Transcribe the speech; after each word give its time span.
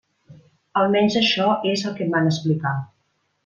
Almenys 0.83 1.19
això 1.21 1.51
és 1.75 1.87
el 1.91 1.95
que 2.01 2.05
em 2.09 2.19
van 2.19 2.33
explicar. 2.33 2.77